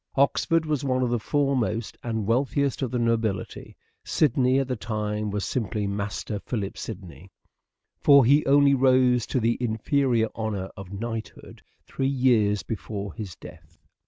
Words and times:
Oxford 0.15 0.65
was 0.65 0.83
one 0.83 1.03
of 1.03 1.11
the 1.11 1.19
foremost 1.19 1.95
and 2.01 2.25
wealthiest 2.25 2.81
of 2.81 2.89
the 2.89 2.97
nobility; 2.97 3.75
Sidney 4.03 4.57
at 4.57 4.67
the 4.67 4.75
time 4.75 5.29
was 5.29 5.45
simply 5.45 5.85
Master 5.85 6.39
Philip 6.39 6.75
Sidney: 6.75 7.29
for 7.99 8.25
he 8.25 8.43
only 8.47 8.73
rose 8.73 9.27
to 9.27 9.39
the 9.39 9.59
inferior 9.61 10.29
honour 10.35 10.71
of 10.75 10.91
knighthood 10.91 11.61
three 11.85 12.07
years 12.07 12.63
before 12.63 13.13
his 13.13 13.35
death. 13.35 13.77